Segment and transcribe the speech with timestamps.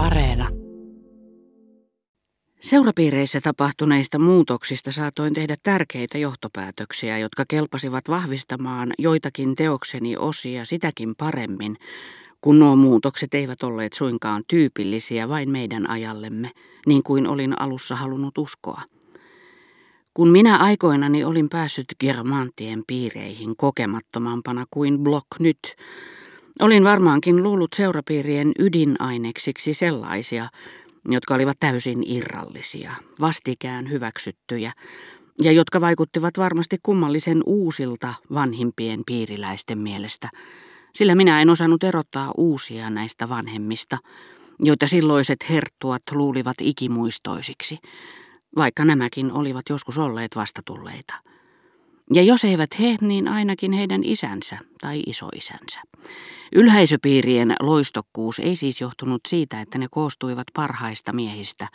[0.00, 0.48] Areena.
[2.60, 11.76] Seurapiireissä tapahtuneista muutoksista saatoin tehdä tärkeitä johtopäätöksiä, jotka kelpasivat vahvistamaan joitakin teokseni osia sitäkin paremmin,
[12.40, 16.50] kun nuo muutokset eivät olleet suinkaan tyypillisiä vain meidän ajallemme,
[16.86, 18.82] niin kuin olin alussa halunnut uskoa.
[20.14, 25.76] Kun minä aikoinani olin päässyt Germantien piireihin kokemattomampana kuin Block nyt,
[26.60, 30.48] olin varmaankin luullut seurapiirien ydinaineksiksi sellaisia,
[31.08, 34.72] jotka olivat täysin irrallisia, vastikään hyväksyttyjä,
[35.42, 40.28] ja jotka vaikuttivat varmasti kummallisen uusilta vanhimpien piiriläisten mielestä,
[40.94, 43.98] sillä minä en osannut erottaa uusia näistä vanhemmista,
[44.60, 47.78] joita silloiset herttuat luulivat ikimuistoisiksi,
[48.56, 51.14] vaikka nämäkin olivat joskus olleet vastatulleita.
[52.14, 55.80] Ja jos eivät he, niin ainakin heidän isänsä tai isoisänsä.
[56.54, 61.68] Ylhäisöpiirien loistokkuus ei siis johtunut siitä, että ne koostuivat parhaista miehistä,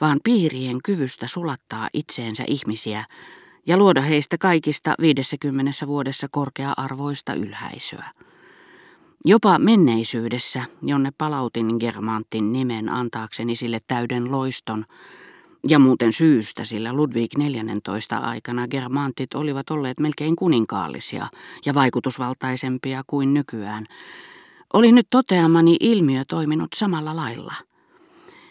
[0.00, 3.04] vaan piirien kyvystä sulattaa itseensä ihmisiä
[3.66, 8.10] ja luoda heistä kaikista 50 vuodessa korkea-arvoista ylhäisöä.
[9.24, 14.84] Jopa menneisyydessä, jonne palautin Germantin nimen antaakseni sille täyden loiston,
[15.68, 21.26] ja muuten syystä, sillä Ludwig XIV aikana germantit olivat olleet melkein kuninkaallisia
[21.66, 23.86] ja vaikutusvaltaisempia kuin nykyään.
[24.72, 27.54] Oli nyt toteamani ilmiö toiminut samalla lailla.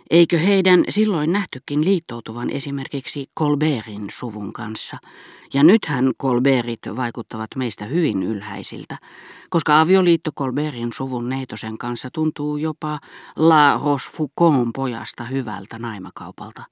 [0.09, 4.97] Eikö heidän silloin nähtykin liittoutuvan esimerkiksi Colbertin suvun kanssa?
[5.53, 8.97] Ja nythän Colbertit vaikuttavat meistä hyvin ylhäisiltä,
[9.49, 12.99] koska avioliitto Colbertin suvun neitosen kanssa tuntuu jopa
[13.36, 16.63] La Rochefoucauld pojasta hyvältä naimakaupalta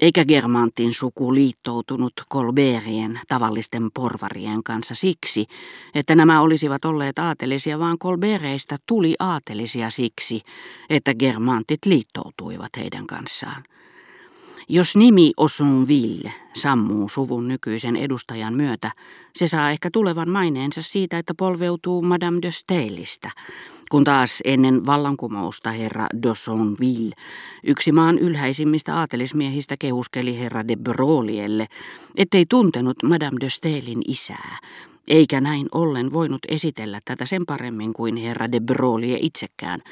[0.00, 5.46] eikä Germantin suku liittoutunut Colbertien tavallisten porvarien kanssa siksi,
[5.94, 10.42] että nämä olisivat olleet aatelisia, vaan Colberteista tuli aatelisia siksi,
[10.90, 13.64] että Germantit liittoutuivat heidän kanssaan.
[14.68, 18.90] Jos nimi Osonville sammuu suvun nykyisen edustajan myötä,
[19.36, 23.30] se saa ehkä tulevan maineensa siitä, että polveutuu Madame de Staelista,
[23.90, 27.14] kun taas ennen vallankumousta herra Dossonville,
[27.64, 31.66] yksi maan ylhäisimmistä aatelismiehistä kehuskeli herra de Brolielle,
[32.16, 34.58] ettei tuntenut Madame de Staelin isää,
[35.08, 39.82] eikä näin ollen voinut esitellä tätä sen paremmin kuin herra de Brolie itsekään,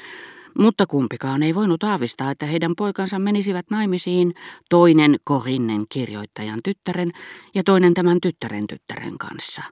[0.59, 4.33] mutta kumpikaan ei voinut aavistaa, että heidän poikansa menisivät naimisiin
[4.69, 7.11] toinen Korinnen kirjoittajan tyttären
[7.55, 9.63] ja toinen tämän tyttären tyttären kanssa.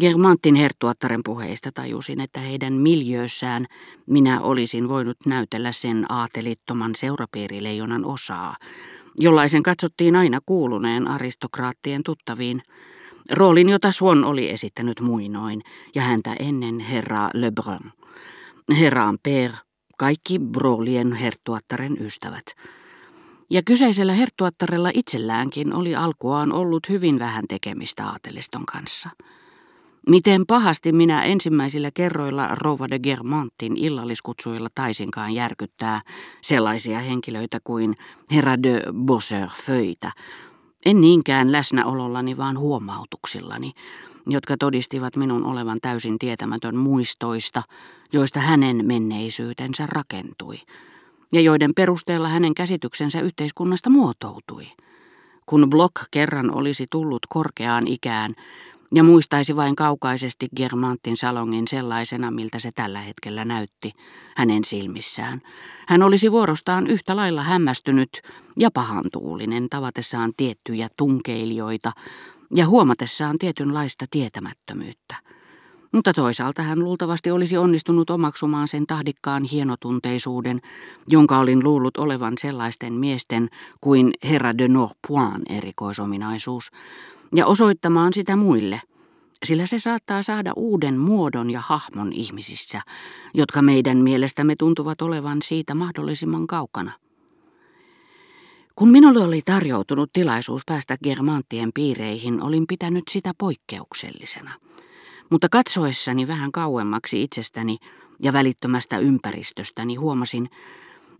[0.00, 3.66] Germantin herttuattaren puheista tajusin, että heidän miljöössään
[4.06, 8.56] minä olisin voinut näytellä sen aatelittoman seurapiirileijonan osaa,
[9.20, 12.62] jollaisen katsottiin aina kuuluneen aristokraattien tuttaviin,
[13.30, 15.62] roolin jota Swan oli esittänyt muinoin,
[15.94, 17.92] ja häntä ennen herra Lebrun.
[18.78, 19.54] Herra Ampere
[19.98, 22.44] kaikki Brolien herttuattaren ystävät.
[23.50, 29.08] Ja kyseisellä herttuattarella itselläänkin oli alkuaan ollut hyvin vähän tekemistä aateliston kanssa.
[30.08, 36.00] Miten pahasti minä ensimmäisillä kerroilla Rova de Germantin illalliskutsuilla taisinkaan järkyttää
[36.40, 37.94] sellaisia henkilöitä kuin
[38.32, 40.12] herra de Bosseur-föitä,
[40.84, 43.72] en niinkään läsnäolollani, vaan huomautuksillani,
[44.26, 47.62] jotka todistivat minun olevan täysin tietämätön muistoista,
[48.12, 50.56] joista hänen menneisyytensä rakentui,
[51.32, 54.66] ja joiden perusteella hänen käsityksensä yhteiskunnasta muotoutui.
[55.46, 58.34] Kun Block kerran olisi tullut korkeaan ikään
[58.94, 63.92] ja muistaisi vain kaukaisesti Germantin salongin sellaisena, miltä se tällä hetkellä näytti
[64.36, 65.42] hänen silmissään.
[65.88, 68.22] Hän olisi vuorostaan yhtä lailla hämmästynyt
[68.56, 71.92] ja pahantuulinen tavatessaan tiettyjä tunkeilijoita
[72.54, 75.16] ja huomatessaan tietynlaista tietämättömyyttä.
[75.92, 80.60] Mutta toisaalta hän luultavasti olisi onnistunut omaksumaan sen tahdikkaan hienotunteisuuden,
[81.08, 83.50] jonka olin luullut olevan sellaisten miesten
[83.80, 86.70] kuin herra de Norpoin erikoisominaisuus,
[87.34, 88.80] ja osoittamaan sitä muille,
[89.44, 92.80] sillä se saattaa saada uuden muodon ja hahmon ihmisissä,
[93.34, 96.92] jotka meidän mielestämme tuntuvat olevan siitä mahdollisimman kaukana.
[98.76, 104.50] Kun minulle oli tarjoutunut tilaisuus päästä Germanttien piireihin, olin pitänyt sitä poikkeuksellisena.
[105.30, 107.78] Mutta katsoessani vähän kauemmaksi itsestäni
[108.22, 110.50] ja välittömästä ympäristöstäni huomasin,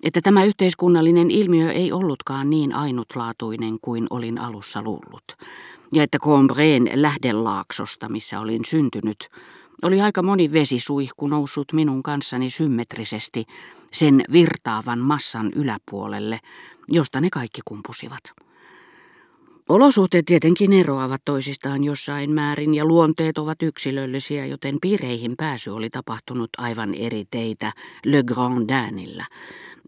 [0.02, 5.24] että tämä yhteiskunnallinen ilmiö ei ollutkaan niin ainutlaatuinen kuin olin alussa luullut,
[5.94, 9.28] ja että Combreen lähdelaaksosta, missä olin syntynyt,
[9.82, 13.44] oli aika moni vesisuihku noussut minun kanssani symmetrisesti
[13.92, 16.40] sen virtaavan massan yläpuolelle,
[16.88, 18.22] josta ne kaikki kumpusivat.
[19.68, 26.50] Olosuhteet tietenkin eroavat toisistaan jossain määrin ja luonteet ovat yksilöllisiä, joten piireihin pääsy oli tapahtunut
[26.58, 27.72] aivan eri teitä
[28.04, 29.24] Le Grand Danilla,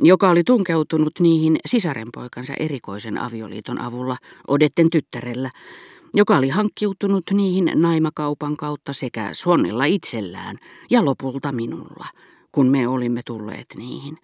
[0.00, 4.16] joka oli tunkeutunut niihin sisarenpoikansa erikoisen avioliiton avulla
[4.48, 5.50] Odetten tyttärellä,
[6.14, 10.58] joka oli hankkiutunut niihin naimakaupan kautta sekä Suonnilla itsellään
[10.90, 12.06] ja lopulta minulla–
[12.56, 14.18] kun me olimme tulleet niihin.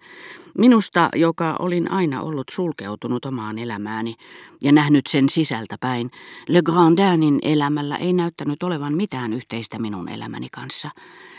[0.57, 4.15] Minusta, joka olin aina ollut sulkeutunut omaan elämääni
[4.63, 6.11] ja nähnyt sen sisältä päin,
[6.47, 10.89] Le Grandinin elämällä ei näyttänyt olevan mitään yhteistä minun elämäni kanssa.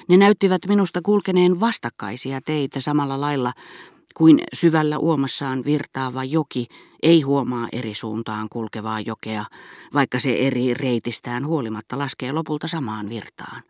[0.08, 3.52] Ne näyttivät minusta kulkeneen vastakkaisia teitä samalla lailla
[4.14, 6.66] kuin syvällä uomassaan virtaava joki
[7.02, 9.44] ei huomaa eri suuntaan kulkevaa jokea,
[9.94, 13.62] vaikka se eri reitistään huolimatta laskee lopulta samaan virtaan.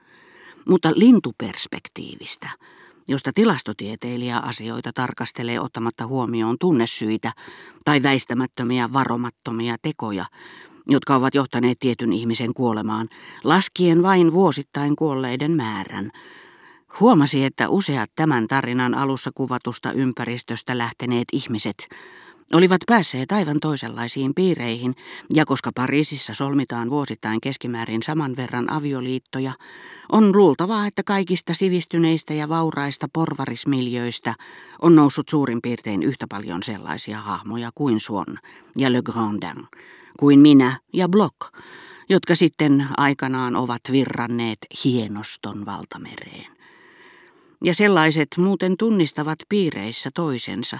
[0.68, 2.48] Mutta lintuperspektiivistä–
[3.08, 7.32] josta tilastotieteilijä asioita tarkastelee ottamatta huomioon tunnesyitä
[7.84, 10.24] tai väistämättömiä varomattomia tekoja,
[10.86, 13.08] jotka ovat johtaneet tietyn ihmisen kuolemaan,
[13.44, 16.10] laskien vain vuosittain kuolleiden määrän.
[17.00, 21.88] Huomasi, että useat tämän tarinan alussa kuvatusta ympäristöstä lähteneet ihmiset
[22.52, 24.94] olivat päässeet aivan toisenlaisiin piireihin,
[25.34, 29.52] ja koska Pariisissa solmitaan vuosittain keskimäärin saman verran avioliittoja,
[30.12, 34.34] on luultavaa, että kaikista sivistyneistä ja vauraista porvarismiljöistä
[34.82, 38.38] on noussut suurin piirtein yhtä paljon sellaisia hahmoja kuin Swan
[38.78, 39.66] ja Le Grandin,
[40.18, 41.36] kuin minä ja Block,
[42.08, 46.53] jotka sitten aikanaan ovat virranneet hienoston valtamereen.
[47.64, 50.78] Ja sellaiset muuten tunnistavat piireissä toisensa,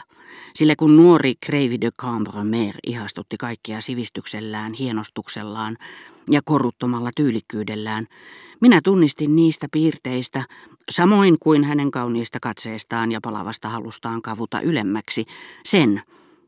[0.54, 5.76] sillä kun nuori Crevy de Cambremer ihastutti kaikkia sivistyksellään, hienostuksellaan
[6.30, 8.06] ja koruttomalla tyylikkyydellään,
[8.60, 10.44] minä tunnistin niistä piirteistä,
[10.90, 15.24] samoin kuin hänen kauniista katseestaan ja palavasta halustaan kavuta ylemmäksi,
[15.64, 16.02] sen,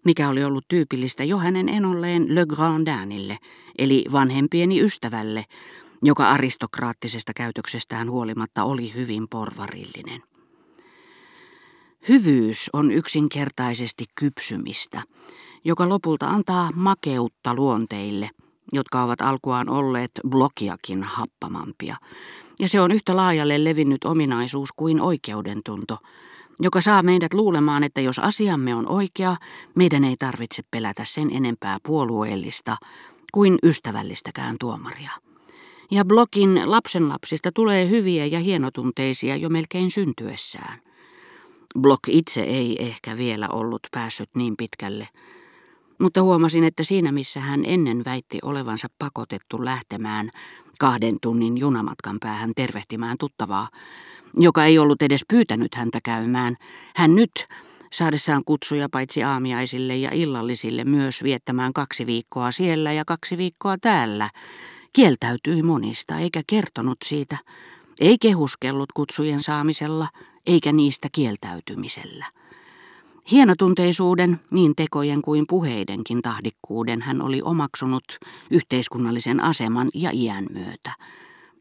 [0.05, 3.39] mikä oli ollut tyypillistä jo hänen enolleen Le Grandinille,
[3.79, 5.45] eli vanhempieni ystävälle,
[6.03, 10.23] joka aristokraattisesta käytöksestään huolimatta oli hyvin porvarillinen.
[12.09, 15.03] Hyvyys on yksinkertaisesti kypsymistä,
[15.65, 18.31] joka lopulta antaa makeutta luonteille,
[18.73, 21.97] jotka ovat alkuaan olleet blokiakin happamampia.
[22.61, 25.99] Ja se on yhtä laajalle levinnyt ominaisuus kuin oikeudentunto,
[26.59, 29.37] joka saa meidät luulemaan, että jos asiamme on oikea,
[29.75, 32.77] meidän ei tarvitse pelätä sen enempää puolueellista
[33.33, 35.11] kuin ystävällistäkään tuomaria.
[35.91, 40.79] Ja Blokin lapsenlapsista tulee hyviä ja hienotunteisia jo melkein syntyessään.
[41.81, 45.09] Blok itse ei ehkä vielä ollut päässyt niin pitkälle,
[45.99, 50.31] mutta huomasin, että siinä missä hän ennen väitti olevansa pakotettu lähtemään
[50.79, 53.69] kahden tunnin junamatkan päähän tervehtimään tuttavaa,
[54.37, 56.57] joka ei ollut edes pyytänyt häntä käymään,
[56.97, 57.47] hän nyt,
[57.93, 64.31] saadessaan kutsuja paitsi aamiaisille ja illallisille myös viettämään kaksi viikkoa siellä ja kaksi viikkoa täällä,
[64.93, 67.37] kieltäytyi monista eikä kertonut siitä,
[68.01, 70.09] ei kehuskellut kutsujen saamisella
[70.47, 72.27] eikä niistä kieltäytymisellä.
[73.31, 78.05] Hienotunteisuuden, niin tekojen kuin puheidenkin tahdikkuuden hän oli omaksunut
[78.51, 80.93] yhteiskunnallisen aseman ja iän myötä.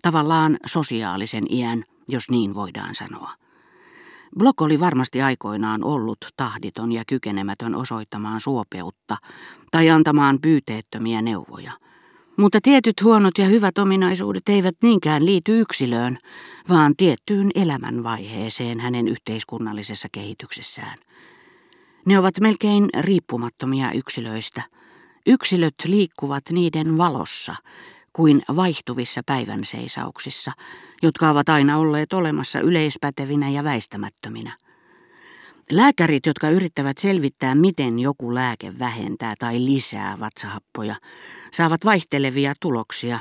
[0.02, 3.32] Tavallaan sosiaalisen iän, jos niin voidaan sanoa.
[4.38, 9.18] Blok oli varmasti aikoinaan ollut tahditon ja kykenemätön osoittamaan suopeutta
[9.72, 11.72] tai antamaan pyyteettömiä neuvoja–
[12.38, 16.18] mutta tietyt huonot ja hyvät ominaisuudet eivät niinkään liity yksilöön,
[16.70, 20.98] vaan tiettyyn elämänvaiheeseen hänen yhteiskunnallisessa kehityksessään.
[22.06, 24.62] Ne ovat melkein riippumattomia yksilöistä.
[25.26, 27.56] Yksilöt liikkuvat niiden valossa
[28.14, 30.52] kuin vaihtuvissa päivänseisauksissa,
[31.02, 34.58] jotka ovat aina olleet olemassa yleispätevinä ja väistämättöminä.
[35.72, 40.96] Lääkärit, jotka yrittävät selvittää, miten joku lääke vähentää tai lisää vatsahappoja,
[41.54, 43.20] saavat vaihtelevia tuloksia,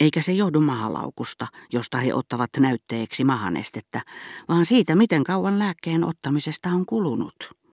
[0.00, 4.00] eikä se johdu mahalaukusta, josta he ottavat näytteeksi mahanestettä,
[4.48, 7.57] vaan siitä, miten kauan lääkkeen ottamisesta on kulunut.